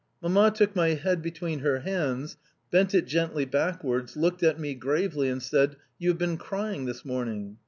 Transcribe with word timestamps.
Mamma 0.19 0.49
took 0.49 0.75
my 0.75 0.95
head 0.95 1.21
between 1.21 1.59
her 1.59 1.81
hands, 1.81 2.35
bent 2.71 2.95
it 2.95 3.05
gently 3.05 3.45
backwards, 3.45 4.17
looked 4.17 4.41
at 4.41 4.59
me 4.59 4.73
gravely, 4.73 5.29
and 5.29 5.43
said: 5.43 5.75
"You 5.99 6.09
have 6.09 6.17
been 6.17 6.37
crying 6.37 6.85
this 6.85 7.05
morning?" 7.05 7.59